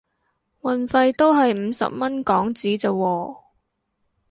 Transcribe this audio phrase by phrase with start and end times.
[0.63, 3.37] 運費都係五十蚊港紙咋喎